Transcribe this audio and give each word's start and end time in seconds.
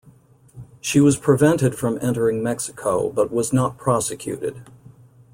She 0.79 0.99
was 0.99 1.15
prevented 1.15 1.75
from 1.75 1.99
entering 2.01 2.41
Mexico, 2.41 3.11
but 3.11 3.31
was 3.31 3.53
not 3.53 3.77
prosecuted. 3.77 4.63